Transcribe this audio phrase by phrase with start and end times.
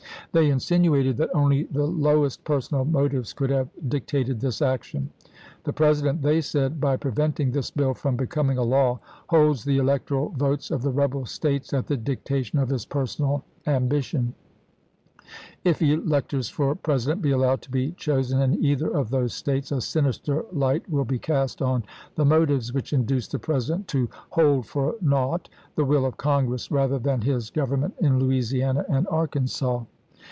[0.33, 5.09] They insinuated that only the lowest personal motives could have dic tated this action:"
[5.65, 10.29] The President," they said," by preventing this bill from becoming a law, holds the electoral
[10.29, 14.33] votes of the rebel States at the dictation of his personal ambition...
[15.65, 19.69] If electors for Presi dent be allowed to be chosen in either of those States,
[19.73, 21.83] a sinister light will be cast on
[22.15, 26.99] the motives which induced the President to 'hold for naught' the will of Congress rather
[26.99, 29.83] than his government in Louisiana and Arkansas."